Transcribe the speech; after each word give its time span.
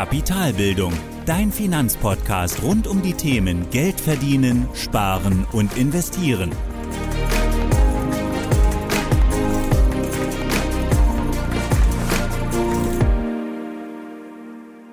Kapitalbildung, 0.00 0.94
dein 1.26 1.52
Finanzpodcast 1.52 2.62
rund 2.62 2.86
um 2.86 3.02
die 3.02 3.12
Themen 3.12 3.68
Geld 3.70 4.00
verdienen, 4.00 4.66
sparen 4.72 5.46
und 5.52 5.76
investieren. 5.76 6.52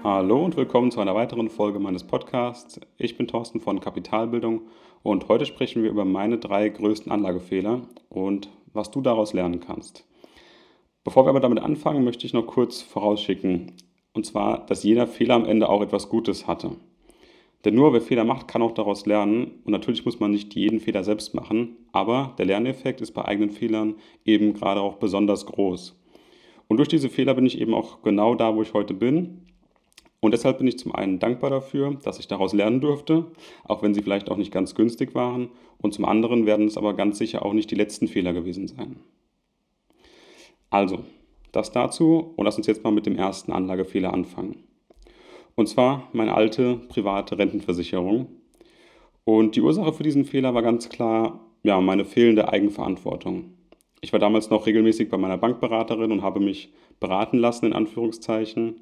Hallo 0.03 0.43
und 0.43 0.57
willkommen 0.57 0.91
zu 0.91 0.99
einer 0.99 1.15
weiteren 1.15 1.49
Folge 1.49 1.79
meines 1.79 2.03
Podcasts. 2.03 2.81
Ich 2.97 3.15
bin 3.15 3.29
Thorsten 3.29 3.61
von 3.61 3.79
Kapitalbildung 3.79 4.63
und 5.03 5.29
heute 5.29 5.45
sprechen 5.45 5.83
wir 5.83 5.89
über 5.89 6.03
meine 6.03 6.37
drei 6.37 6.67
größten 6.67 7.13
Anlagefehler 7.13 7.83
und 8.09 8.49
was 8.73 8.91
du 8.91 8.99
daraus 8.99 9.31
lernen 9.31 9.61
kannst. 9.61 10.05
Bevor 11.05 11.25
wir 11.25 11.29
aber 11.29 11.39
damit 11.39 11.59
anfangen, 11.59 12.03
möchte 12.03 12.25
ich 12.25 12.33
noch 12.33 12.45
kurz 12.45 12.81
vorausschicken, 12.81 13.71
und 14.17 14.25
zwar, 14.25 14.65
dass 14.65 14.83
jeder 14.83 15.05
Fehler 15.05 15.35
am 15.35 15.45
Ende 15.45 15.69
auch 15.69 15.83
etwas 15.83 16.09
Gutes 16.09 16.47
hatte. 16.47 16.71
Denn 17.63 17.75
nur 17.75 17.93
wer 17.93 18.01
Fehler 18.01 18.23
macht, 18.23 18.47
kann 18.47 18.63
auch 18.63 18.73
daraus 18.73 19.05
lernen. 19.05 19.61
Und 19.63 19.71
natürlich 19.71 20.05
muss 20.05 20.19
man 20.19 20.31
nicht 20.31 20.55
jeden 20.55 20.79
Fehler 20.79 21.03
selbst 21.03 21.35
machen, 21.35 21.77
aber 21.91 22.33
der 22.39 22.47
Lerneffekt 22.47 22.99
ist 22.99 23.11
bei 23.11 23.25
eigenen 23.25 23.51
Fehlern 23.51 23.95
eben 24.25 24.53
gerade 24.53 24.81
auch 24.81 24.95
besonders 24.95 25.45
groß. 25.45 25.95
Und 26.67 26.77
durch 26.77 26.89
diese 26.89 27.09
Fehler 27.09 27.35
bin 27.35 27.45
ich 27.45 27.61
eben 27.61 27.75
auch 27.75 28.01
genau 28.01 28.33
da, 28.33 28.55
wo 28.55 28.63
ich 28.63 28.73
heute 28.73 28.95
bin. 28.95 29.45
Und 30.19 30.31
deshalb 30.31 30.57
bin 30.57 30.67
ich 30.67 30.79
zum 30.79 30.95
einen 30.95 31.19
dankbar 31.19 31.51
dafür, 31.51 31.93
dass 32.03 32.17
ich 32.17 32.27
daraus 32.27 32.53
lernen 32.53 32.81
durfte, 32.81 33.27
auch 33.65 33.83
wenn 33.83 33.93
sie 33.93 34.01
vielleicht 34.01 34.31
auch 34.31 34.37
nicht 34.37 34.51
ganz 34.51 34.73
günstig 34.73 35.13
waren. 35.13 35.49
Und 35.77 35.93
zum 35.93 36.05
anderen 36.05 36.47
werden 36.47 36.65
es 36.65 36.75
aber 36.75 36.95
ganz 36.95 37.19
sicher 37.19 37.45
auch 37.45 37.53
nicht 37.53 37.69
die 37.69 37.75
letzten 37.75 38.07
Fehler 38.07 38.33
gewesen 38.33 38.67
sein. 38.67 38.95
Also, 40.71 41.03
das 41.57 41.71
dazu 41.71 42.33
und 42.35 42.45
lass 42.45 42.57
uns 42.57 42.67
jetzt 42.67 42.83
mal 42.83 42.91
mit 42.91 43.05
dem 43.05 43.17
ersten 43.17 43.51
Anlagefehler 43.51 44.13
anfangen. 44.13 44.63
Und 45.55 45.67
zwar 45.67 46.09
meine 46.13 46.35
alte 46.35 46.75
private 46.87 47.37
Rentenversicherung. 47.37 48.27
Und 49.25 49.55
die 49.55 49.61
Ursache 49.61 49.91
für 49.91 50.03
diesen 50.03 50.23
Fehler 50.23 50.53
war 50.53 50.61
ganz 50.61 50.87
klar 50.87 51.39
ja, 51.63 51.81
meine 51.81 52.05
fehlende 52.05 52.49
Eigenverantwortung. 52.49 53.53
Ich 53.99 54.13
war 54.13 54.19
damals 54.19 54.49
noch 54.49 54.67
regelmäßig 54.67 55.09
bei 55.09 55.17
meiner 55.17 55.37
Bankberaterin 55.37 56.11
und 56.11 56.21
habe 56.21 56.39
mich 56.39 56.71
beraten 56.99 57.39
lassen, 57.39 57.65
in 57.65 57.73
Anführungszeichen. 57.73 58.79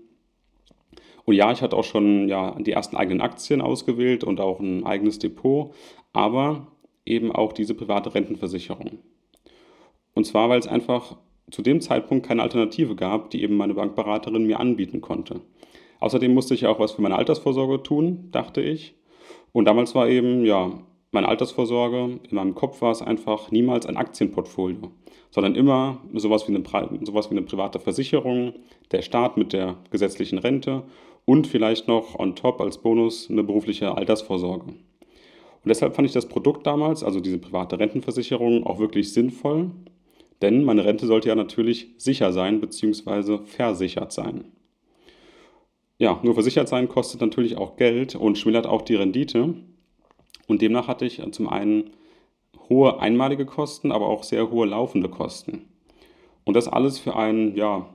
Und 1.24 1.36
ja, 1.36 1.52
ich 1.52 1.62
hatte 1.62 1.76
auch 1.76 1.84
schon 1.84 2.28
ja, 2.28 2.52
die 2.60 2.72
ersten 2.72 2.98
eigenen 2.98 3.22
Aktien 3.22 3.62
ausgewählt 3.62 4.24
und 4.24 4.40
auch 4.40 4.60
ein 4.60 4.86
eigenes 4.86 5.18
Depot, 5.18 5.74
aber 6.14 6.68
eben 7.06 7.32
auch 7.32 7.54
diese 7.54 7.74
private 7.74 8.14
Rentenversicherung. 8.14 9.00
Und 10.14 10.26
zwar, 10.26 10.50
weil 10.50 10.60
es 10.60 10.68
einfach 10.68 11.18
zu 11.56 11.62
dem 11.62 11.80
Zeitpunkt 11.80 12.28
keine 12.28 12.44
Alternative 12.44 12.98
gab, 12.98 13.30
die 13.30 13.42
eben 13.42 13.56
meine 13.56 13.76
Bankberaterin 13.76 14.46
mir 14.46 14.60
anbieten 14.60 15.00
konnte. 15.00 15.40
Außerdem 16.02 16.34
musste 16.34 16.54
ich 16.54 16.66
auch 16.66 16.80
was 16.80 16.92
für 16.92 17.02
meine 17.02 17.16
Altersvorsorge 17.16 17.82
tun, 17.82 18.28
dachte 18.32 18.62
ich. 18.62 18.96
Und 19.54 19.64
damals 19.64 19.96
war 19.96 20.10
eben, 20.10 20.44
ja, 20.44 20.74
meine 21.12 21.30
Altersvorsorge, 21.30 22.20
in 22.30 22.36
meinem 22.36 22.56
Kopf 22.56 22.82
war 22.82 22.92
es 22.92 23.02
einfach 23.02 23.52
niemals 23.52 23.86
ein 23.86 23.96
Aktienportfolio, 23.96 24.92
sondern 25.32 25.56
immer 25.56 26.02
sowas 26.14 26.46
wie, 26.50 26.54
eine, 26.54 26.64
sowas 27.06 27.32
wie 27.32 27.38
eine 27.38 27.46
private 27.46 27.80
Versicherung, 27.80 28.52
der 28.92 29.02
Staat 29.02 29.38
mit 29.38 29.54
der 29.54 29.78
gesetzlichen 29.92 30.40
Rente 30.40 30.84
und 31.24 31.48
vielleicht 31.48 31.88
noch 31.88 32.20
on 32.20 32.36
top 32.36 32.60
als 32.60 32.80
Bonus 32.80 33.32
eine 33.32 33.46
berufliche 33.46 33.96
Altersvorsorge. 33.96 34.66
Und 34.66 35.70
deshalb 35.70 35.96
fand 35.96 36.06
ich 36.06 36.14
das 36.14 36.28
Produkt 36.28 36.68
damals, 36.68 37.02
also 37.02 37.22
diese 37.22 37.38
private 37.38 37.80
Rentenversicherung, 37.80 38.66
auch 38.66 38.80
wirklich 38.80 39.14
sinnvoll 39.14 39.72
denn 40.46 40.64
meine 40.64 40.86
Rente 40.86 41.08
sollte 41.08 41.30
ja 41.30 41.36
natürlich 41.36 41.88
sicher 41.98 42.32
sein 42.32 42.62
bzw. 42.62 43.40
versichert 43.46 44.12
sein. 44.12 44.52
Ja, 45.98 46.20
nur 46.22 46.36
versichert 46.36 46.68
sein 46.68 46.88
kostet 46.88 47.22
natürlich 47.22 47.58
auch 47.58 47.78
Geld 47.78 48.14
und 48.14 48.38
schmälert 48.38 48.68
auch 48.68 48.84
die 48.84 48.94
Rendite. 48.94 49.56
Und 50.48 50.62
demnach 50.62 50.88
hatte 50.88 51.06
ich 51.06 51.20
zum 51.32 51.50
einen 51.50 51.90
hohe 52.70 53.00
einmalige 53.00 53.48
Kosten, 53.48 53.92
aber 53.92 54.08
auch 54.08 54.22
sehr 54.22 54.52
hohe 54.52 54.68
laufende 54.68 55.10
Kosten. 55.10 55.68
Und 56.44 56.54
das 56.54 56.68
alles 56.68 57.00
für 57.00 57.16
einen, 57.16 57.56
ja, 57.56 57.90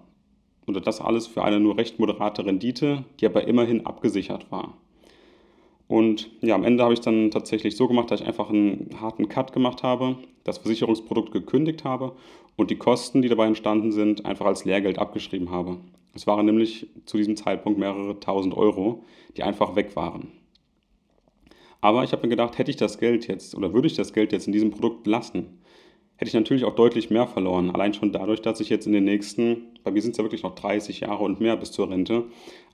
oder 0.66 0.80
das 0.80 1.00
alles 1.00 1.28
für 1.28 1.44
eine 1.44 1.60
nur 1.60 1.78
recht 1.78 2.00
moderate 2.00 2.44
Rendite, 2.44 3.04
die 3.20 3.26
aber 3.26 3.46
immerhin 3.46 3.86
abgesichert 3.86 4.50
war. 4.50 4.76
Und 5.90 6.30
ja, 6.40 6.54
am 6.54 6.62
Ende 6.62 6.84
habe 6.84 6.94
ich 6.94 7.00
dann 7.00 7.32
tatsächlich 7.32 7.76
so 7.76 7.88
gemacht, 7.88 8.12
dass 8.12 8.20
ich 8.20 8.26
einfach 8.28 8.48
einen 8.48 8.90
harten 9.00 9.28
Cut 9.28 9.52
gemacht 9.52 9.82
habe, 9.82 10.18
das 10.44 10.58
Versicherungsprodukt 10.58 11.32
gekündigt 11.32 11.82
habe 11.82 12.12
und 12.54 12.70
die 12.70 12.76
Kosten, 12.76 13.22
die 13.22 13.28
dabei 13.28 13.48
entstanden 13.48 13.90
sind, 13.90 14.24
einfach 14.24 14.46
als 14.46 14.64
Lehrgeld 14.64 15.00
abgeschrieben 15.00 15.50
habe. 15.50 15.78
Es 16.14 16.28
waren 16.28 16.46
nämlich 16.46 16.86
zu 17.06 17.16
diesem 17.16 17.34
Zeitpunkt 17.34 17.80
mehrere 17.80 18.20
tausend 18.20 18.56
Euro, 18.56 19.02
die 19.36 19.42
einfach 19.42 19.74
weg 19.74 19.96
waren. 19.96 20.28
Aber 21.80 22.04
ich 22.04 22.12
habe 22.12 22.22
mir 22.22 22.28
gedacht, 22.28 22.56
hätte 22.58 22.70
ich 22.70 22.76
das 22.76 23.00
Geld 23.00 23.26
jetzt 23.26 23.56
oder 23.56 23.74
würde 23.74 23.88
ich 23.88 23.94
das 23.94 24.12
Geld 24.12 24.30
jetzt 24.30 24.46
in 24.46 24.52
diesem 24.52 24.70
Produkt 24.70 25.08
lassen, 25.08 25.58
hätte 26.18 26.28
ich 26.28 26.34
natürlich 26.34 26.64
auch 26.64 26.76
deutlich 26.76 27.10
mehr 27.10 27.26
verloren. 27.26 27.68
Allein 27.68 27.94
schon 27.94 28.12
dadurch, 28.12 28.42
dass 28.42 28.60
ich 28.60 28.68
jetzt 28.68 28.86
in 28.86 28.92
den 28.92 29.04
nächsten, 29.04 29.69
bei 29.82 29.90
mir 29.90 30.02
sind 30.02 30.12
es 30.12 30.18
ja 30.18 30.24
wirklich 30.24 30.42
noch 30.42 30.54
30 30.54 31.00
Jahre 31.00 31.24
und 31.24 31.40
mehr 31.40 31.56
bis 31.56 31.72
zur 31.72 31.90
Rente, 31.90 32.24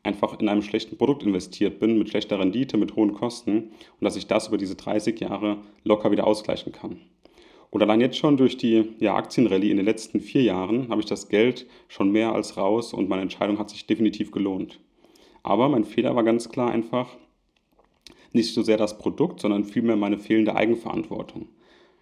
einfach 0.03 0.39
in 0.39 0.49
einem 0.49 0.63
schlechten 0.63 0.97
Produkt 0.97 1.23
investiert 1.23 1.79
bin, 1.79 1.99
mit 1.99 2.09
schlechter 2.09 2.39
Rendite, 2.39 2.77
mit 2.77 2.97
hohen 2.97 3.13
Kosten 3.13 3.57
und 3.59 4.03
dass 4.03 4.17
ich 4.17 4.27
das 4.27 4.49
über 4.49 4.59
diese 4.59 4.77
30 4.77 5.19
Jahre 5.21 5.59
locker 5.85 6.11
wieder 6.11 6.27
ausgleichen 6.27 6.73
kann. 6.73 7.01
Und 7.71 7.83
allein 7.83 8.01
jetzt 8.01 8.17
schon 8.17 8.37
durch 8.37 8.57
die 8.57 8.95
ja, 9.01 9.17
Aktienrallye 9.17 9.71
in 9.71 9.77
den 9.77 9.87
letzten 9.87 10.21
vier 10.21 10.43
Jahren 10.43 10.89
habe 10.89 11.01
ich 11.01 11.07
das 11.07 11.29
Geld 11.29 11.67
schon 11.89 12.11
mehr 12.11 12.33
als 12.33 12.57
raus 12.57 12.95
und 12.95 13.09
meine 13.09 13.23
Entscheidung 13.23 13.59
hat 13.59 13.71
sich 13.71 13.87
definitiv 13.87 14.31
gelohnt. 14.31 14.81
Aber 15.43 15.69
mein 15.69 15.85
Fehler 15.85 16.17
war 16.17 16.25
ganz 16.25 16.49
klar 16.49 16.71
einfach 16.71 17.09
nicht 18.33 18.55
so 18.55 18.63
sehr 18.63 18.77
das 18.77 18.99
Produkt, 18.99 19.41
sondern 19.41 19.65
vielmehr 19.65 19.97
meine 19.97 20.19
fehlende 20.19 20.55
Eigenverantwortung. 20.55 21.49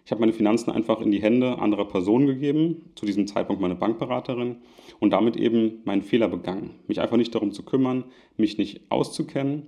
Ich 0.05 0.11
habe 0.11 0.21
meine 0.21 0.35
Finanzen 0.35 0.71
einfach 0.71 1.01
in 1.01 1.11
die 1.11 1.23
Hände 1.23 1.59
anderer 1.59 1.87
Personen 1.87 2.27
gegeben, 2.27 2.91
zu 2.95 3.07
diesem 3.07 3.27
Zeitpunkt 3.27 3.63
meine 3.63 3.75
Bankberaterin, 3.75 4.57
und 5.01 5.11
damit 5.11 5.37
eben 5.37 5.81
meinen 5.85 6.03
Fehler 6.03 6.29
begangen. 6.29 6.75
Mich 6.87 7.01
einfach 7.01 7.17
nicht 7.17 7.35
darum 7.35 7.53
zu 7.53 7.63
kümmern, 7.63 8.05
mich 8.37 8.59
nicht 8.59 8.83
auszukennen. 8.91 9.67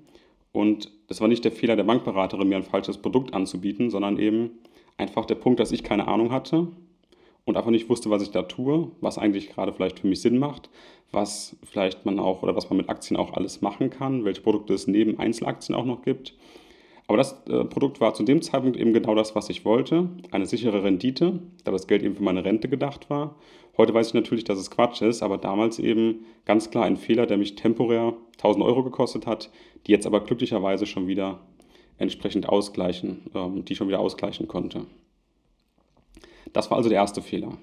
Und 0.52 0.90
das 1.08 1.20
war 1.20 1.28
nicht 1.28 1.44
der 1.44 1.52
Fehler 1.52 1.76
der 1.76 1.84
Bankberaterin, 1.84 2.48
mir 2.48 2.56
ein 2.56 2.62
falsches 2.62 2.98
Produkt 2.98 3.34
anzubieten, 3.34 3.90
sondern 3.90 4.18
eben 4.18 4.50
einfach 4.98 5.24
der 5.24 5.34
Punkt, 5.36 5.60
dass 5.60 5.72
ich 5.72 5.82
keine 5.82 6.08
Ahnung 6.08 6.30
hatte 6.32 6.68
und 7.44 7.56
einfach 7.56 7.70
nicht 7.70 7.88
wusste, 7.88 8.10
was 8.10 8.22
ich 8.22 8.30
da 8.30 8.42
tue, 8.42 8.90
was 9.00 9.18
eigentlich 9.18 9.50
gerade 9.50 9.72
vielleicht 9.72 10.00
für 10.00 10.06
mich 10.06 10.20
Sinn 10.20 10.38
macht, 10.38 10.68
was 11.12 11.56
vielleicht 11.62 12.04
man 12.04 12.18
auch 12.18 12.42
oder 12.42 12.56
was 12.56 12.68
man 12.68 12.76
mit 12.76 12.90
Aktien 12.90 13.16
auch 13.16 13.32
alles 13.32 13.62
machen 13.62 13.88
kann, 13.88 14.24
welche 14.24 14.42
Produkte 14.42 14.74
es 14.74 14.86
neben 14.86 15.18
Einzelaktien 15.18 15.76
auch 15.76 15.84
noch 15.84 16.02
gibt. 16.02 16.34
Aber 17.08 17.18
das 17.18 17.40
äh, 17.46 17.64
Produkt 17.64 18.00
war 18.00 18.14
zu 18.14 18.24
dem 18.24 18.42
Zeitpunkt 18.42 18.76
eben 18.76 18.92
genau 18.92 19.14
das, 19.14 19.34
was 19.34 19.48
ich 19.48 19.64
wollte. 19.64 20.08
Eine 20.32 20.46
sichere 20.46 20.82
Rendite, 20.82 21.40
da 21.64 21.70
das 21.70 21.86
Geld 21.86 22.02
eben 22.02 22.16
für 22.16 22.22
meine 22.22 22.44
Rente 22.44 22.68
gedacht 22.68 23.08
war. 23.10 23.36
Heute 23.76 23.94
weiß 23.94 24.08
ich 24.08 24.14
natürlich, 24.14 24.44
dass 24.44 24.58
es 24.58 24.70
Quatsch 24.70 25.02
ist, 25.02 25.22
aber 25.22 25.38
damals 25.38 25.78
eben 25.78 26.24
ganz 26.46 26.70
klar 26.70 26.84
ein 26.84 26.96
Fehler, 26.96 27.26
der 27.26 27.36
mich 27.36 27.54
temporär 27.54 28.14
1000 28.38 28.64
Euro 28.64 28.82
gekostet 28.82 29.26
hat, 29.26 29.50
die 29.86 29.92
jetzt 29.92 30.06
aber 30.06 30.20
glücklicherweise 30.20 30.86
schon 30.86 31.06
wieder 31.06 31.40
entsprechend 31.98 32.48
ausgleichen, 32.48 33.22
ähm, 33.34 33.64
die 33.64 33.76
schon 33.76 33.88
wieder 33.88 34.00
ausgleichen 34.00 34.48
konnte. 34.48 34.86
Das 36.52 36.70
war 36.70 36.78
also 36.78 36.88
der 36.88 36.98
erste 36.98 37.22
Fehler. 37.22 37.58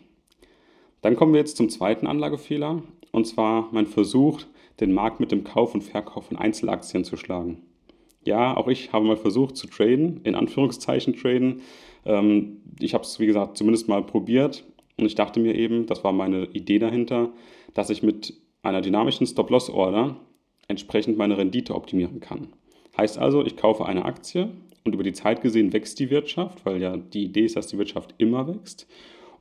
Dann 1.02 1.16
kommen 1.16 1.34
wir 1.34 1.40
jetzt 1.40 1.58
zum 1.58 1.70
zweiten 1.70 2.08
Anlagefehler, 2.08 2.81
und 3.12 3.28
zwar 3.28 3.68
mein 3.72 3.88
Versuch, 3.88 4.42
den 4.80 4.94
Markt 4.94 5.20
mit 5.20 5.31
dem 5.31 5.44
Kauf 5.44 5.74
und 5.74 5.81
Verkauf 5.81 6.28
von 6.28 6.38
Einzelaktien 6.38 7.04
zu 7.04 7.18
schlagen. 7.18 7.62
Ja, 8.26 8.56
auch 8.56 8.68
ich 8.68 8.94
habe 8.94 9.06
mal 9.06 9.18
versucht 9.18 9.58
zu 9.58 9.68
traden, 9.68 10.22
in 10.24 10.36
Anführungszeichen 10.36 11.16
traden. 11.16 11.62
Ähm, 12.06 12.62
ich 12.80 12.94
habe 12.94 13.04
es, 13.04 13.20
wie 13.20 13.26
gesagt, 13.26 13.58
zumindest 13.58 13.88
mal 13.88 14.04
probiert 14.04 14.64
und 14.98 15.06
ich 15.06 15.16
dachte 15.16 15.40
mir 15.40 15.56
eben, 15.56 15.86
das 15.86 16.04
war 16.04 16.12
meine 16.12 16.46
Idee 16.54 16.80
dahinter, 16.80 17.30
dass 17.74 17.90
ich 17.90 18.04
mit 18.04 18.34
einer 18.62 18.81
dynamischen 18.81 19.28
Stop-Loss-Order 19.28 20.16
entsprechend 20.68 21.18
meine 21.18 21.38
Rendite 21.38 21.75
optimieren 21.75 22.20
kann. 22.20 22.48
Heißt 22.98 23.18
also, 23.18 23.46
ich 23.46 23.58
kaufe 23.58 23.86
eine 23.86 24.06
Aktie 24.06 24.50
und 24.84 24.94
über 24.94 25.04
die 25.04 25.14
Zeit 25.14 25.42
gesehen 25.42 25.74
wächst 25.74 26.00
die 26.00 26.10
Wirtschaft, 26.10 26.66
weil 26.66 26.81
ja 26.81 26.98
die 26.98 27.24
Idee 27.26 27.46
ist, 27.46 27.56
dass 27.56 27.68
die 27.68 27.78
Wirtschaft 27.78 28.14
immer 28.18 28.48
wächst. 28.48 28.88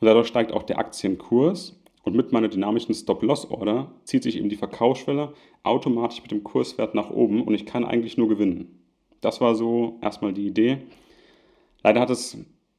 Und 0.01 0.07
dadurch 0.07 0.27
steigt 0.27 0.53
auch 0.53 0.63
der 0.63 0.79
Aktienkurs. 0.79 1.81
Und 2.03 2.17
mit 2.17 2.33
meiner 2.33 2.49
dynamischen 2.49 2.95
Stop-Loss-Order 2.95 3.93
zieht 4.05 4.25
sich 4.25 4.37
eben 4.37 4.49
die 4.49 4.57
Verkaufsschwelle 4.57 5.35
automatisch 5.63 6.21
mit 6.23 6.31
dem 6.31 6.43
Kurswert 6.43 6.95
nach 6.95 7.11
oben 7.11 7.43
und 7.43 7.55
ich 7.55 7.67
kann 7.67 7.85
eigentlich 7.85 8.17
nur 8.17 8.29
gewinnen. 8.29 8.83
Das 9.21 9.41
war 9.41 9.55
so 9.55 9.99
erstmal 10.03 10.33
die 10.33 10.47
Idee. 10.47 10.79
Leider 11.85 12.01
hat 12.01 12.11
es 12.11 12.37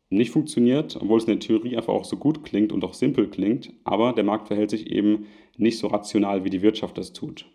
nicht 0.10 0.32
funktioniert, 0.32 0.98
obwohl 1.02 1.18
es 1.18 1.24
in 1.24 1.32
der 1.32 1.40
Theorie 1.40 1.78
einfach 1.78 1.94
auch 1.94 2.06
so 2.06 2.18
gut 2.18 2.44
klingt 2.44 2.72
und 2.72 2.84
auch 2.84 2.94
simpel 2.94 3.30
klingt, 3.30 3.74
aber 3.84 4.14
der 4.14 4.24
Markt 4.24 4.48
verhält 4.48 4.70
sich 4.70 4.88
eben 4.88 5.26
nicht 5.58 5.80
so 5.80 5.88
rational, 5.88 6.44
wie 6.44 6.50
die 6.50 6.62
Wirtschaft 6.62 6.98
das 6.98 7.14
tut. 7.14 7.46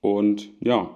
Und 0.00 0.50
ja, 0.60 0.90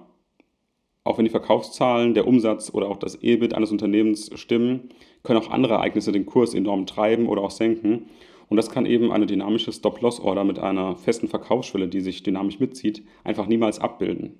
auch 1.03 1.17
wenn 1.17 1.25
die 1.25 1.31
Verkaufszahlen, 1.31 2.13
der 2.13 2.27
Umsatz 2.27 2.73
oder 2.73 2.87
auch 2.87 2.97
das 2.97 3.21
EBIT 3.21 3.53
eines 3.53 3.71
Unternehmens 3.71 4.31
stimmen, 4.35 4.89
können 5.23 5.39
auch 5.39 5.49
andere 5.49 5.73
Ereignisse 5.73 6.11
den 6.11 6.25
Kurs 6.25 6.53
enorm 6.53 6.85
treiben 6.85 7.27
oder 7.27 7.41
auch 7.41 7.51
senken. 7.51 8.07
Und 8.51 8.57
das 8.57 8.69
kann 8.69 8.85
eben 8.85 9.13
eine 9.13 9.27
dynamische 9.27 9.71
Stop-Loss-Order 9.71 10.43
mit 10.43 10.59
einer 10.59 10.97
festen 10.97 11.29
Verkaufsschwelle, 11.29 11.87
die 11.87 12.01
sich 12.01 12.21
dynamisch 12.21 12.59
mitzieht, 12.59 13.01
einfach 13.23 13.47
niemals 13.47 13.79
abbilden. 13.79 14.39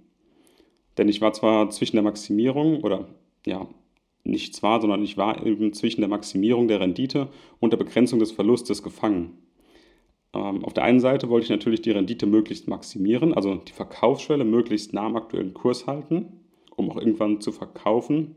Denn 0.98 1.08
ich 1.08 1.22
war 1.22 1.32
zwar 1.32 1.70
zwischen 1.70 1.96
der 1.96 2.04
Maximierung 2.04 2.82
oder 2.82 3.08
ja, 3.46 3.70
nicht 4.26 4.54
zwar, 4.54 4.82
sondern 4.82 5.02
ich 5.02 5.16
war 5.16 5.46
eben 5.46 5.72
zwischen 5.72 6.02
der 6.02 6.10
Maximierung 6.10 6.68
der 6.68 6.82
Rendite 6.82 7.30
und 7.62 7.72
der 7.72 7.78
Begrenzung 7.78 8.20
des 8.20 8.34
Verlustes 8.34 8.84
gefangen. 8.84 9.38
Ähm, 10.34 10.66
auf 10.66 10.74
der 10.74 10.84
einen 10.84 11.00
Seite 11.00 11.30
wollte 11.30 11.46
ich 11.46 11.50
natürlich 11.50 11.82
die 11.82 11.92
Rendite 11.92 12.26
möglichst 12.26 12.68
maximieren, 12.68 13.34
also 13.34 13.56
die 13.56 13.72
Verkaufsschwelle 13.72 14.44
möglichst 14.44 14.92
nah 14.92 15.06
am 15.06 15.16
aktuellen 15.16 15.54
Kurs 15.54 15.88
halten, 15.88 16.42
um 16.76 16.92
auch 16.92 16.98
irgendwann 16.98 17.40
zu 17.40 17.54
verkaufen 17.54 18.36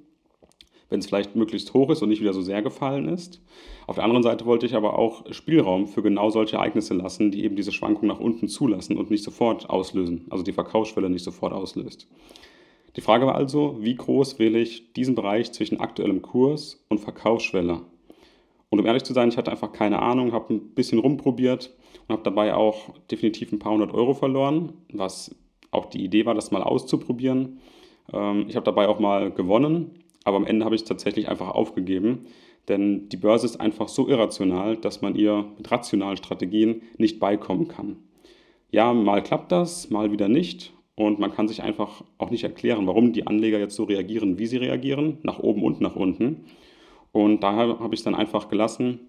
wenn 0.94 1.00
es 1.00 1.06
vielleicht 1.06 1.34
möglichst 1.34 1.74
hoch 1.74 1.90
ist 1.90 2.02
und 2.02 2.08
nicht 2.08 2.20
wieder 2.20 2.32
so 2.32 2.40
sehr 2.40 2.62
gefallen 2.62 3.08
ist. 3.08 3.42
Auf 3.88 3.96
der 3.96 4.04
anderen 4.04 4.22
Seite 4.22 4.46
wollte 4.46 4.64
ich 4.64 4.76
aber 4.76 4.96
auch 4.96 5.24
Spielraum 5.32 5.88
für 5.88 6.02
genau 6.02 6.30
solche 6.30 6.56
Ereignisse 6.56 6.94
lassen, 6.94 7.32
die 7.32 7.44
eben 7.44 7.56
diese 7.56 7.72
Schwankung 7.72 8.06
nach 8.06 8.20
unten 8.20 8.46
zulassen 8.46 8.96
und 8.96 9.10
nicht 9.10 9.24
sofort 9.24 9.68
auslösen, 9.68 10.26
also 10.30 10.44
die 10.44 10.52
Verkaufsschwelle 10.52 11.10
nicht 11.10 11.24
sofort 11.24 11.52
auslöst. 11.52 12.06
Die 12.96 13.00
Frage 13.00 13.26
war 13.26 13.34
also, 13.34 13.76
wie 13.80 13.96
groß 13.96 14.38
wähle 14.38 14.60
ich 14.60 14.92
diesen 14.92 15.16
Bereich 15.16 15.50
zwischen 15.50 15.80
aktuellem 15.80 16.22
Kurs 16.22 16.84
und 16.88 17.00
Verkaufsschwelle? 17.00 17.80
Und 18.70 18.78
um 18.78 18.86
ehrlich 18.86 19.02
zu 19.02 19.12
sein, 19.12 19.28
ich 19.28 19.36
hatte 19.36 19.50
einfach 19.50 19.72
keine 19.72 20.00
Ahnung, 20.00 20.32
habe 20.32 20.54
ein 20.54 20.74
bisschen 20.74 21.00
rumprobiert 21.00 21.74
und 22.06 22.12
habe 22.12 22.22
dabei 22.22 22.54
auch 22.54 22.94
definitiv 23.10 23.50
ein 23.50 23.58
paar 23.58 23.72
hundert 23.72 23.92
Euro 23.92 24.14
verloren, 24.14 24.74
was 24.92 25.34
auch 25.72 25.86
die 25.86 26.04
Idee 26.04 26.24
war, 26.24 26.34
das 26.34 26.52
mal 26.52 26.62
auszuprobieren. 26.62 27.58
Ähm, 28.12 28.46
ich 28.48 28.54
habe 28.54 28.64
dabei 28.64 28.86
auch 28.86 29.00
mal 29.00 29.32
gewonnen, 29.32 30.03
aber 30.24 30.36
am 30.36 30.46
Ende 30.46 30.64
habe 30.64 30.74
ich 30.74 30.84
tatsächlich 30.84 31.28
einfach 31.28 31.48
aufgegeben, 31.50 32.26
denn 32.68 33.08
die 33.10 33.16
Börse 33.16 33.46
ist 33.46 33.60
einfach 33.60 33.88
so 33.88 34.08
irrational, 34.08 34.76
dass 34.76 35.02
man 35.02 35.14
ihr 35.14 35.46
mit 35.56 35.70
rationalen 35.70 36.16
Strategien 36.16 36.82
nicht 36.96 37.20
beikommen 37.20 37.68
kann. 37.68 37.96
Ja, 38.70 38.92
mal 38.92 39.22
klappt 39.22 39.52
das, 39.52 39.90
mal 39.90 40.10
wieder 40.10 40.28
nicht. 40.28 40.72
Und 40.96 41.18
man 41.18 41.32
kann 41.32 41.48
sich 41.48 41.62
einfach 41.62 42.04
auch 42.18 42.30
nicht 42.30 42.44
erklären, 42.44 42.86
warum 42.86 43.12
die 43.12 43.26
Anleger 43.26 43.58
jetzt 43.58 43.74
so 43.74 43.84
reagieren, 43.84 44.38
wie 44.38 44.46
sie 44.46 44.58
reagieren, 44.58 45.18
nach 45.22 45.40
oben 45.40 45.64
und 45.64 45.80
nach 45.80 45.96
unten. 45.96 46.44
Und 47.10 47.42
daher 47.42 47.80
habe 47.80 47.94
ich 47.94 48.00
es 48.00 48.04
dann 48.04 48.14
einfach 48.14 48.48
gelassen, 48.48 49.00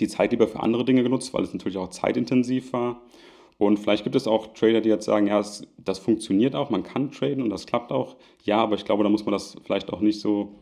die 0.00 0.08
Zeit 0.08 0.32
lieber 0.32 0.48
für 0.48 0.60
andere 0.60 0.84
Dinge 0.84 1.02
genutzt, 1.02 1.32
weil 1.32 1.42
es 1.42 1.52
natürlich 1.52 1.78
auch 1.78 1.88
zeitintensiv 1.88 2.72
war. 2.74 3.02
Und 3.58 3.78
vielleicht 3.78 4.04
gibt 4.04 4.14
es 4.14 4.28
auch 4.28 4.54
Trader, 4.54 4.80
die 4.80 4.88
jetzt 4.88 5.04
sagen, 5.04 5.26
ja, 5.26 5.38
das, 5.38 5.66
das 5.78 5.98
funktioniert 5.98 6.54
auch, 6.54 6.70
man 6.70 6.84
kann 6.84 7.10
traden 7.10 7.42
und 7.42 7.50
das 7.50 7.66
klappt 7.66 7.90
auch. 7.90 8.16
Ja, 8.44 8.58
aber 8.58 8.76
ich 8.76 8.84
glaube, 8.84 9.02
da 9.02 9.10
muss 9.10 9.24
man 9.24 9.32
das 9.32 9.56
vielleicht 9.64 9.92
auch 9.92 10.00
nicht 10.00 10.20
so 10.20 10.54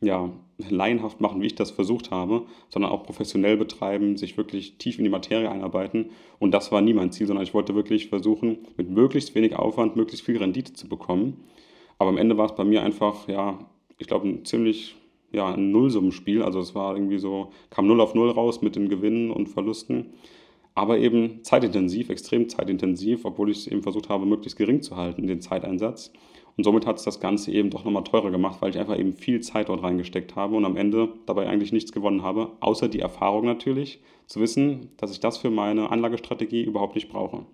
ja, 0.00 0.30
laienhaft 0.58 1.20
machen, 1.20 1.42
wie 1.42 1.46
ich 1.46 1.56
das 1.56 1.72
versucht 1.72 2.10
habe, 2.10 2.46
sondern 2.68 2.92
auch 2.92 3.02
professionell 3.02 3.56
betreiben, 3.56 4.16
sich 4.16 4.36
wirklich 4.36 4.78
tief 4.78 4.98
in 4.98 5.04
die 5.04 5.10
Materie 5.10 5.50
einarbeiten. 5.50 6.10
Und 6.38 6.52
das 6.52 6.72
war 6.72 6.80
nie 6.80 6.94
mein 6.94 7.12
Ziel, 7.12 7.26
sondern 7.26 7.42
ich 7.42 7.52
wollte 7.52 7.74
wirklich 7.74 8.08
versuchen, 8.08 8.58
mit 8.76 8.88
möglichst 8.88 9.34
wenig 9.34 9.56
Aufwand 9.56 9.96
möglichst 9.96 10.24
viel 10.24 10.38
Rendite 10.38 10.72
zu 10.72 10.88
bekommen. 10.88 11.44
Aber 11.98 12.10
am 12.10 12.16
Ende 12.16 12.38
war 12.38 12.46
es 12.46 12.54
bei 12.54 12.64
mir 12.64 12.82
einfach, 12.82 13.28
ja, 13.28 13.58
ich 13.98 14.06
glaube, 14.06 14.28
ein 14.28 14.44
ziemlich 14.44 14.96
ja, 15.32 15.52
ein 15.52 15.70
Nullsummenspiel. 15.70 16.42
Also 16.42 16.60
es 16.60 16.74
war 16.74 16.96
irgendwie 16.96 17.18
so, 17.18 17.52
kam 17.70 17.86
0 17.86 18.00
auf 18.00 18.14
0 18.14 18.30
raus 18.30 18.62
mit 18.62 18.76
den 18.76 18.88
Gewinnen 18.88 19.30
und 19.30 19.48
Verlusten 19.48 20.14
aber 20.74 20.98
eben 20.98 21.42
zeitintensiv, 21.42 22.10
extrem 22.10 22.48
zeitintensiv, 22.48 23.24
obwohl 23.24 23.50
ich 23.50 23.58
es 23.58 23.66
eben 23.66 23.82
versucht 23.82 24.08
habe, 24.08 24.26
möglichst 24.26 24.58
gering 24.58 24.82
zu 24.82 24.96
halten, 24.96 25.26
den 25.26 25.40
Zeiteinsatz. 25.40 26.12
Und 26.56 26.64
somit 26.64 26.86
hat 26.86 26.98
es 26.98 27.04
das 27.04 27.20
Ganze 27.20 27.52
eben 27.52 27.70
doch 27.70 27.84
nochmal 27.84 28.04
teurer 28.04 28.30
gemacht, 28.30 28.60
weil 28.60 28.70
ich 28.70 28.78
einfach 28.78 28.98
eben 28.98 29.12
viel 29.12 29.40
Zeit 29.40 29.68
dort 29.68 29.82
reingesteckt 29.82 30.36
habe 30.36 30.56
und 30.56 30.64
am 30.64 30.76
Ende 30.76 31.08
dabei 31.26 31.48
eigentlich 31.48 31.72
nichts 31.72 31.92
gewonnen 31.92 32.22
habe, 32.22 32.52
außer 32.60 32.88
die 32.88 33.00
Erfahrung 33.00 33.46
natürlich, 33.46 34.02
zu 34.26 34.40
wissen, 34.40 34.90
dass 34.96 35.10
ich 35.10 35.20
das 35.20 35.38
für 35.38 35.50
meine 35.50 35.90
Anlagestrategie 35.90 36.62
überhaupt 36.62 36.94
nicht 36.94 37.08
brauche. 37.08 37.46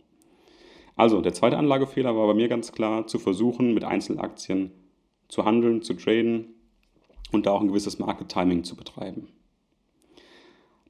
Also, 0.96 1.20
der 1.20 1.34
zweite 1.34 1.56
Anlagefehler 1.56 2.16
war 2.16 2.26
bei 2.26 2.34
mir 2.34 2.48
ganz 2.48 2.72
klar, 2.72 3.06
zu 3.06 3.18
versuchen, 3.18 3.74
mit 3.74 3.84
Einzelaktien 3.84 4.72
zu 5.28 5.44
handeln, 5.44 5.82
zu 5.82 5.94
traden 5.94 6.54
und 7.32 7.46
da 7.46 7.52
auch 7.52 7.60
ein 7.60 7.68
gewisses 7.68 7.98
Market 7.98 8.28
Timing 8.28 8.64
zu 8.64 8.76
betreiben. 8.76 9.28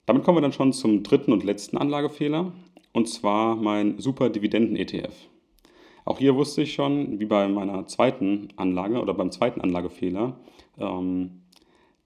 Damit 0.06 0.23
kommen 0.23 0.37
wir 0.37 0.43
dann 0.43 0.53
schon 0.53 0.73
zum 0.73 1.03
dritten 1.03 1.32
und 1.32 1.43
letzten 1.43 1.76
Anlagefehler, 1.76 2.53
und 2.93 3.08
zwar 3.08 3.56
mein 3.56 3.99
Super 3.99 4.31
Dividenden-ETF. 4.31 5.14
Auch 6.05 6.20
hier 6.20 6.37
wusste 6.37 6.62
ich 6.62 6.73
schon, 6.73 7.19
wie 7.19 7.26
bei 7.26 7.49
meiner 7.49 7.87
zweiten 7.87 8.49
Anlage 8.55 9.00
oder 9.00 9.12
beim 9.12 9.32
zweiten 9.32 9.61
Anlagefehler, 9.61 10.38
ähm, 10.79 11.43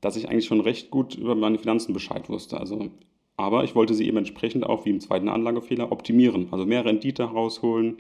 dass 0.01 0.17
ich 0.17 0.31
eigentlich 0.31 0.47
schon 0.47 0.63
recht 0.63 0.91
gut 0.91 1.15
über 1.15 1.35
meine 1.35 1.59
Finanzen 1.59 1.93
Bescheid 1.93 2.31
wusste. 2.31 2.59
Also, 2.59 2.89
aber 3.37 3.65
ich 3.65 3.75
wollte 3.75 3.93
sie 3.93 4.07
eben 4.07 4.17
entsprechend 4.17 4.65
auch 4.65 4.87
wie 4.87 4.91
im 4.91 5.01
zweiten 5.01 5.29
Anlagefehler 5.29 5.93
optimieren, 5.93 6.49
also 6.51 6.65
mehr 6.65 6.87
Rendite 6.87 7.29
herausholen, 7.29 7.99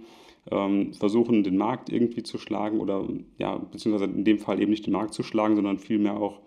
ähm, 0.51 0.95
versuchen 0.95 1.45
den 1.45 1.59
Markt 1.59 1.91
irgendwie 1.91 2.23
zu 2.23 2.39
schlagen 2.39 2.81
oder 2.81 3.07
ja, 3.37 3.59
beziehungsweise 3.59 4.11
in 4.11 4.25
dem 4.25 4.39
Fall 4.39 4.63
eben 4.63 4.71
nicht 4.71 4.87
den 4.87 4.95
Markt 4.95 5.13
zu 5.13 5.23
schlagen, 5.23 5.57
sondern 5.57 5.79
vielmehr 5.79 6.17
auch 6.17 6.41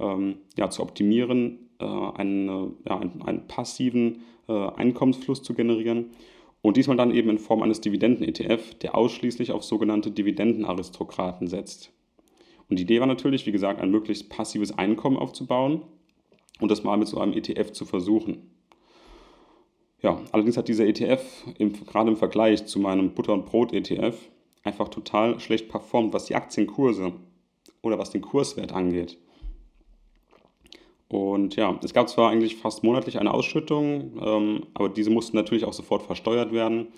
ähm, 0.00 0.36
ja, 0.56 0.70
zu 0.70 0.82
optimieren, 0.82 1.65
einen, 1.84 2.76
ja, 2.88 2.98
einen, 2.98 3.22
einen 3.22 3.46
passiven 3.46 4.22
äh, 4.48 4.52
Einkommensfluss 4.52 5.42
zu 5.42 5.54
generieren. 5.54 6.10
Und 6.62 6.76
diesmal 6.76 6.96
dann 6.96 7.14
eben 7.14 7.30
in 7.30 7.38
Form 7.38 7.62
eines 7.62 7.80
Dividenden-ETF, 7.80 8.74
der 8.74 8.96
ausschließlich 8.96 9.52
auf 9.52 9.62
sogenannte 9.62 10.10
Dividendenaristokraten 10.10 11.46
setzt. 11.46 11.92
Und 12.68 12.78
die 12.78 12.82
Idee 12.82 13.00
war 13.00 13.06
natürlich, 13.06 13.46
wie 13.46 13.52
gesagt, 13.52 13.80
ein 13.80 13.90
möglichst 13.90 14.28
passives 14.28 14.76
Einkommen 14.76 15.16
aufzubauen 15.16 15.82
und 16.60 16.70
das 16.70 16.82
mal 16.82 16.96
mit 16.96 17.08
so 17.08 17.20
einem 17.20 17.34
ETF 17.34 17.72
zu 17.72 17.84
versuchen. 17.84 18.50
Ja, 20.02 20.20
allerdings 20.32 20.56
hat 20.56 20.68
dieser 20.68 20.86
ETF 20.86 21.22
im, 21.58 21.72
gerade 21.72 22.10
im 22.10 22.16
Vergleich 22.16 22.66
zu 22.66 22.78
meinem 22.78 23.14
Butter- 23.14 23.32
und 23.32 23.46
Brot-ETF 23.46 24.16
einfach 24.62 24.88
total 24.88 25.40
schlecht 25.40 25.68
performt, 25.68 26.12
was 26.12 26.26
die 26.26 26.34
Aktienkurse 26.34 27.12
oder 27.82 27.98
was 27.98 28.10
den 28.10 28.20
Kurswert 28.22 28.72
angeht. 28.72 29.18
Und 31.08 31.54
ja, 31.56 31.78
es 31.84 31.94
gab 31.94 32.08
zwar 32.08 32.30
eigentlich 32.30 32.56
fast 32.56 32.82
monatlich 32.82 33.18
eine 33.18 33.32
Ausschüttung, 33.32 34.20
ähm, 34.20 34.66
aber 34.74 34.88
diese 34.88 35.10
mussten 35.10 35.36
natürlich 35.36 35.64
auch 35.64 35.72
sofort 35.72 36.02
versteuert 36.02 36.52
werden. 36.52 36.88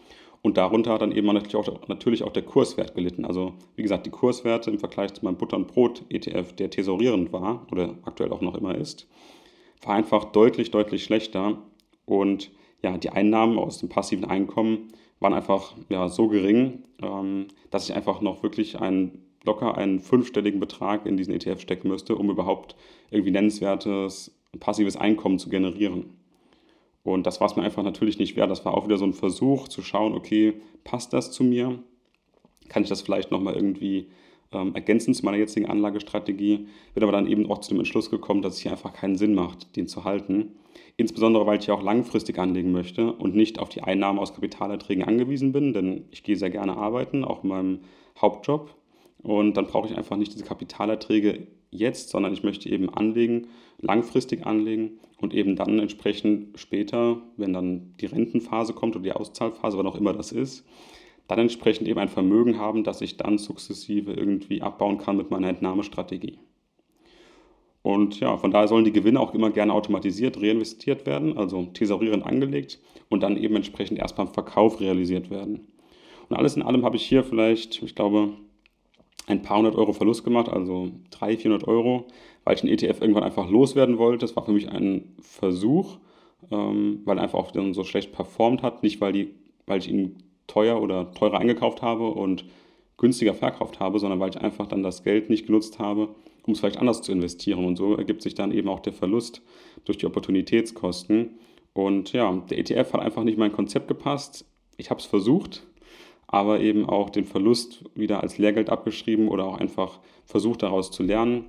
Und 0.40 0.56
darunter 0.56 0.93
hat 0.93 1.02
dann 1.02 1.12
eben 1.12 1.26
natürlich 1.26 1.56
auch, 1.56 1.88
natürlich 1.88 2.22
auch 2.22 2.32
der 2.32 2.44
Kurswert 2.44 2.94
gelitten. 2.94 3.25
Also 3.25 3.55
wie 3.76 3.82
gesagt, 3.82 4.06
die 4.06 4.10
Kurswerte 4.10 4.70
im 4.70 4.78
Vergleich 4.78 5.12
zu 5.12 5.25
meinem 5.25 5.37
Butter- 5.37 5.56
und 5.56 5.66
Brot-ETF, 5.66 6.55
der 6.55 6.70
tesorierend 6.70 7.32
war 7.32 7.66
oder 7.72 7.96
aktuell 8.05 8.32
auch 8.32 8.40
noch 8.40 8.55
immer 8.55 8.75
ist, 8.75 9.08
war 9.82 9.94
einfach 9.94 10.25
deutlich, 10.26 10.70
deutlich 10.70 11.05
schlechter. 11.05 11.58
Und 12.06 12.50
ja, 12.82 12.96
die 12.96 13.10
Einnahmen 13.10 13.58
aus 13.58 13.79
dem 13.79 13.88
passiven 13.88 14.24
Einkommen 14.24 14.88
waren 15.20 15.34
einfach 15.34 15.74
ja, 15.88 16.08
so 16.08 16.29
gering, 16.29 16.84
ähm, 17.03 17.48
dass 17.70 17.88
ich 17.88 17.96
einfach 17.96 18.20
noch 18.20 18.43
wirklich 18.43 18.81
einen 18.81 19.28
locker 19.45 19.77
einen 19.77 20.01
fünfstelligen 20.01 20.61
Betrag 20.61 21.07
in 21.07 21.17
diesen 21.17 21.35
ETF 21.35 21.61
stecken 21.61 21.89
müsste, 21.89 22.17
um 22.17 22.31
überhaupt 22.31 22.77
irgendwie 23.11 23.31
nennenswertes 23.31 24.35
passives 24.61 24.97
Einkommen 24.97 25.39
zu 25.39 25.49
generieren. 25.49 26.19
Und 27.05 27.27
das 27.27 27.41
war 27.41 27.47
es 27.47 27.57
mir 27.57 27.63
einfach 27.63 27.83
natürlich 27.83 28.19
nicht 28.19 28.37
wert. 28.37 28.51
Das 28.51 28.65
war 28.65 28.75
auch 28.75 28.85
wieder 28.85 28.99
so 28.99 29.05
ein 29.05 29.15
Versuch 29.15 29.69
zu 29.69 29.83
schauen, 29.83 30.15
okay, 30.15 30.55
passt 30.85 31.13
das 31.13 31.33
zu 31.33 31.45
mir? 31.45 31.79
Kann 32.69 32.83
ich 32.83 32.89
das 32.89 33.01
vielleicht 33.01 33.31
nochmal 33.31 33.55
irgendwie 33.55 34.09
ähm, 34.53 34.75
ergänzen 34.75 35.15
zu 35.15 35.25
meiner 35.25 35.39
jetzigen 35.39 35.67
Anlagestrategie? 35.67 36.67
Bin 36.95 37.03
aber 37.03 37.13
dann 37.13 37.27
eben 37.27 37.51
auch 37.51 37.59
zu 37.59 37.71
dem 37.71 37.79
Entschluss 37.79 38.11
gekommen, 38.11 38.43
dass 38.43 38.55
es 38.55 38.61
hier 38.61 38.73
einfach 38.73 38.93
keinen 38.93 39.17
Sinn 39.17 39.35
macht, 39.35 39.77
den 39.77 39.87
zu 39.89 40.05
halten. 40.05 40.57
Insbesondere, 40.97 41.47
weil 41.47 41.59
ich 41.59 41.67
ja 41.67 41.75
auch 41.75 41.83
langfristig 41.83 42.39
anlegen 42.39 42.73
möchte 42.73 43.13
und 43.13 43.35
nicht 43.35 43.59
auf 43.59 43.69
die 43.69 43.83
Einnahmen 43.83 44.19
aus 44.19 44.35
Kapitalerträgen 44.35 45.05
angewiesen 45.05 45.53
bin, 45.53 45.73
denn 45.73 46.05
ich 46.11 46.25
gehe 46.25 46.37
sehr 46.37 46.51
gerne 46.51 46.77
arbeiten, 46.77 47.25
auch 47.25 47.43
in 47.43 47.49
meinem 47.49 47.81
Hauptjob. 48.21 48.75
Und 49.22 49.56
dann 49.56 49.67
brauche 49.67 49.89
ich 49.89 49.96
einfach 49.96 50.17
nicht 50.17 50.32
diese 50.32 50.44
Kapitalerträge 50.44 51.46
jetzt, 51.70 52.10
sondern 52.10 52.32
ich 52.32 52.43
möchte 52.43 52.69
eben 52.69 52.89
anlegen, 52.89 53.48
langfristig 53.81 54.46
anlegen 54.46 54.98
und 55.20 55.34
eben 55.34 55.56
dann 55.56 55.79
entsprechend 55.79 56.58
später, 56.58 57.20
wenn 57.37 57.53
dann 57.53 57.94
die 58.01 58.06
Rentenphase 58.06 58.72
kommt 58.72 58.96
oder 58.96 59.05
die 59.05 59.13
Auszahlphase, 59.13 59.77
was 59.77 59.87
auch 59.87 59.96
immer 59.96 60.13
das 60.13 60.32
ist, 60.32 60.65
dann 61.27 61.39
entsprechend 61.39 61.89
eben 61.89 61.98
ein 61.98 62.08
Vermögen 62.08 62.58
haben, 62.58 62.84
das 62.84 63.01
ich 63.01 63.17
dann 63.17 63.39
sukzessive 63.39 64.13
irgendwie 64.13 64.63
abbauen 64.63 64.98
kann 64.98 65.17
mit 65.17 65.31
meiner 65.31 65.48
Entnahmestrategie. 65.48 66.39
Und 67.82 68.20
ja, 68.20 68.37
von 68.37 68.51
daher 68.51 68.69
sollen 68.69 68.84
die 68.84 68.93
Gewinne 68.93 69.20
auch 69.20 69.34
immer 69.34 69.51
gerne 69.51 69.72
automatisiert 69.72 70.41
reinvestiert 70.43 71.06
werden, 71.06 71.37
also 71.37 71.67
thesaurierend 71.67 72.25
angelegt 72.25 72.81
und 73.08 73.22
dann 73.22 73.37
eben 73.37 73.56
entsprechend 73.56 73.98
erst 73.98 74.17
beim 74.17 74.29
Verkauf 74.29 74.81
realisiert 74.81 75.31
werden. 75.31 75.69
Und 76.29 76.37
alles 76.37 76.56
in 76.56 76.63
allem 76.63 76.84
habe 76.84 76.96
ich 76.96 77.05
hier 77.05 77.25
vielleicht, 77.25 77.82
ich 77.82 77.94
glaube, 77.94 78.32
ein 79.29 79.43
paar 79.43 79.58
hundert 79.58 79.77
Euro 79.77 79.93
Verlust 79.93 80.25
gemacht, 80.25 80.49
also 80.49 80.91
300, 81.11 81.43
400 81.43 81.69
Euro, 81.69 82.06
weil 82.44 82.55
ich 82.55 82.63
den 82.63 82.70
ETF 82.70 83.01
irgendwann 83.01 83.25
einfach 83.25 83.49
loswerden 83.49 83.99
wollte. 83.99 84.25
Das 84.25 84.37
war 84.37 84.44
für 84.44 84.53
mich 84.53 84.70
ein 84.70 85.15
Versuch, 85.20 85.99
ähm, 86.51 87.03
weil 87.05 87.19
er 87.19 87.25
einfach 87.25 87.39
auch 87.39 87.53
so 87.73 87.85
schlecht 87.85 88.13
performt 88.13 88.63
hat. 88.63 88.82
Nicht, 88.82 89.01
weil, 89.01 89.13
die, 89.13 89.35
weil 89.67 89.79
ich 89.79 89.89
ihn 89.89 90.17
teuer 90.47 90.81
oder 90.81 91.13
teurer 91.13 91.39
eingekauft 91.39 91.82
habe 91.82 92.08
und 92.08 92.44
günstiger 92.97 93.35
verkauft 93.35 93.81
habe, 93.81 93.99
sondern 93.99 94.19
weil 94.19 94.31
ich 94.31 94.41
einfach 94.41 94.67
dann 94.67 94.82
das 94.82 95.05
Geld 95.05 95.31
nicht 95.31 95.47
genutzt 95.47 95.79
habe, 95.79 96.08
um 96.47 96.53
es 96.53 96.61
vielleicht 96.61 96.79
anders 96.79 97.03
zu 97.03 97.13
investieren. 97.13 97.65
Und 97.65 97.77
so 97.77 97.94
ergibt 97.94 98.23
sich 98.23 98.35
dann 98.35 98.51
eben 98.51 98.69
auch 98.69 98.81
der 98.81 98.93
Verlust 98.93 99.43
durch 99.85 99.99
die 99.99 100.06
Opportunitätskosten. 100.06 101.39
Und 101.75 102.13
ja, 102.13 102.32
der 102.51 102.58
ETF 102.58 102.94
hat 102.94 103.01
einfach 103.03 103.25
nicht 103.25 103.39
mein 103.39 103.53
Konzept 103.53 103.89
gepasst. 103.89 104.47
Ich 104.79 104.91
habe 104.91 105.01
es 105.01 105.06
versucht, 105.06 105.68
aber 106.29 106.61
eben 106.61 106.89
auch 106.89 107.11
den 107.11 107.25
Verlust 107.25 107.85
wieder 107.94 108.23
als 108.23 108.39
Lehrgeld 108.39 108.70
abgeschrieben 108.70 109.29
oder 109.29 109.47
auch 109.47 109.58
einfach 109.58 109.99
versucht 110.25 110.63
daraus 110.63 110.91
zu 110.91 111.03
lernen. 111.03 111.47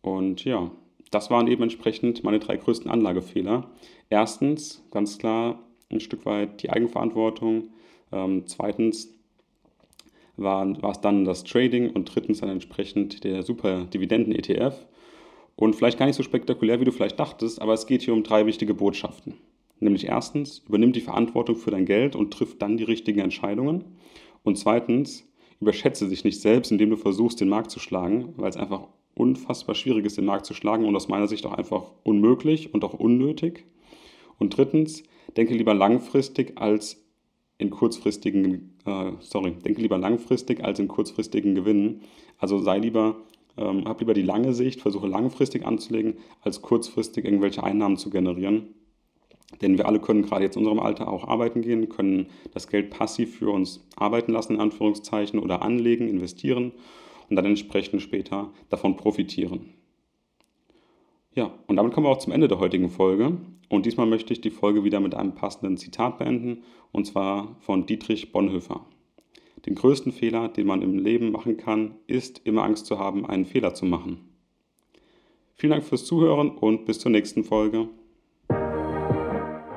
Und 0.00 0.44
ja, 0.44 0.70
das 1.10 1.30
waren 1.30 1.46
eben 1.46 1.62
entsprechend 1.62 2.24
meine 2.24 2.40
drei 2.40 2.56
größten 2.56 2.90
Anlagefehler. 2.90 3.70
Erstens, 4.08 4.82
ganz 4.90 5.18
klar, 5.18 5.60
ein 5.90 6.00
Stück 6.00 6.24
weit 6.24 6.62
die 6.62 6.70
Eigenverantwortung. 6.70 7.68
Ähm, 8.10 8.44
zweitens 8.46 9.14
war, 10.38 10.82
war 10.82 10.92
es 10.92 11.00
dann 11.02 11.26
das 11.26 11.44
Trading 11.44 11.90
und 11.90 12.06
drittens 12.14 12.40
dann 12.40 12.48
entsprechend 12.48 13.24
der 13.24 13.42
super 13.42 13.84
Dividenden-ETF. 13.84 14.86
Und 15.56 15.76
vielleicht 15.76 15.98
gar 15.98 16.06
nicht 16.06 16.16
so 16.16 16.22
spektakulär, 16.22 16.80
wie 16.80 16.86
du 16.86 16.92
vielleicht 16.92 17.20
dachtest, 17.20 17.60
aber 17.60 17.74
es 17.74 17.86
geht 17.86 18.00
hier 18.00 18.14
um 18.14 18.22
drei 18.22 18.46
wichtige 18.46 18.72
Botschaften. 18.72 19.34
Nämlich 19.80 20.06
erstens, 20.06 20.62
übernimm 20.66 20.92
die 20.92 21.02
Verantwortung 21.02 21.56
für 21.56 21.70
dein 21.70 21.84
Geld 21.84 22.16
und 22.16 22.32
triff 22.32 22.56
dann 22.56 22.78
die 22.78 22.84
richtigen 22.84 23.20
Entscheidungen. 23.20 23.84
Und 24.42 24.56
zweitens, 24.56 25.28
überschätze 25.60 26.08
dich 26.08 26.24
nicht 26.24 26.40
selbst, 26.40 26.72
indem 26.72 26.90
du 26.90 26.96
versuchst, 26.96 27.40
den 27.40 27.48
Markt 27.48 27.70
zu 27.70 27.78
schlagen, 27.78 28.34
weil 28.36 28.50
es 28.50 28.56
einfach 28.56 28.88
unfassbar 29.14 29.74
schwierig 29.74 30.04
ist, 30.04 30.16
den 30.16 30.24
Markt 30.24 30.46
zu 30.46 30.54
schlagen 30.54 30.84
und 30.86 30.96
aus 30.96 31.08
meiner 31.08 31.28
Sicht 31.28 31.46
auch 31.46 31.52
einfach 31.52 31.92
unmöglich 32.02 32.74
und 32.74 32.84
auch 32.84 32.94
unnötig. 32.94 33.64
Und 34.38 34.56
drittens, 34.56 35.04
denke 35.36 35.54
lieber 35.54 35.74
langfristig 35.74 36.58
als 36.60 37.04
in 37.58 37.70
kurzfristigen, 37.70 38.76
äh, 38.84 39.12
sorry, 39.20 39.52
denke 39.64 39.80
lieber 39.82 39.98
langfristig 39.98 40.64
als 40.64 40.80
in 40.80 40.88
kurzfristigen 40.88 41.54
Gewinnen. 41.54 42.00
Also 42.38 42.58
sei 42.58 42.78
lieber, 42.78 43.16
ähm, 43.56 43.84
hab 43.84 44.00
lieber 44.00 44.14
die 44.14 44.22
lange 44.22 44.52
Sicht, 44.54 44.80
versuche 44.80 45.06
langfristig 45.06 45.64
anzulegen, 45.64 46.14
als 46.40 46.62
kurzfristig 46.62 47.24
irgendwelche 47.24 47.62
Einnahmen 47.62 47.96
zu 47.96 48.10
generieren. 48.10 48.74
Denn 49.60 49.78
wir 49.78 49.86
alle 49.86 50.00
können 50.00 50.22
gerade 50.22 50.44
jetzt 50.44 50.56
in 50.56 50.62
unserem 50.62 50.80
Alter 50.80 51.08
auch 51.08 51.28
arbeiten 51.28 51.62
gehen, 51.62 51.88
können 51.88 52.26
das 52.52 52.68
Geld 52.68 52.90
passiv 52.90 53.36
für 53.36 53.50
uns 53.50 53.86
arbeiten 53.96 54.32
lassen, 54.32 54.54
in 54.54 54.60
Anführungszeichen, 54.60 55.38
oder 55.38 55.62
anlegen, 55.62 56.08
investieren 56.08 56.72
und 57.28 57.36
dann 57.36 57.44
entsprechend 57.44 58.02
später 58.02 58.50
davon 58.70 58.96
profitieren. 58.96 59.74
Ja, 61.34 61.52
und 61.66 61.76
damit 61.76 61.92
kommen 61.92 62.06
wir 62.06 62.10
auch 62.10 62.18
zum 62.18 62.32
Ende 62.32 62.48
der 62.48 62.58
heutigen 62.58 62.90
Folge. 62.90 63.38
Und 63.70 63.86
diesmal 63.86 64.06
möchte 64.06 64.34
ich 64.34 64.42
die 64.42 64.50
Folge 64.50 64.84
wieder 64.84 65.00
mit 65.00 65.14
einem 65.14 65.34
passenden 65.34 65.78
Zitat 65.78 66.18
beenden, 66.18 66.62
und 66.92 67.06
zwar 67.06 67.56
von 67.60 67.86
Dietrich 67.86 68.32
Bonhoeffer. 68.32 68.84
Den 69.64 69.74
größten 69.74 70.12
Fehler, 70.12 70.48
den 70.48 70.66
man 70.66 70.82
im 70.82 70.98
Leben 70.98 71.30
machen 71.32 71.56
kann, 71.56 71.94
ist 72.06 72.42
immer 72.44 72.64
Angst 72.64 72.84
zu 72.84 72.98
haben, 72.98 73.24
einen 73.24 73.46
Fehler 73.46 73.72
zu 73.72 73.86
machen. 73.86 74.18
Vielen 75.54 75.70
Dank 75.70 75.84
fürs 75.84 76.04
Zuhören 76.04 76.50
und 76.50 76.84
bis 76.84 76.98
zur 76.98 77.12
nächsten 77.12 77.44
Folge. 77.44 77.88